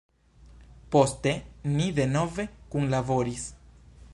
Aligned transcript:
Poste 0.95 1.33
ni 1.75 1.87
denove 1.99 2.47
kunlaboris. 2.73 3.45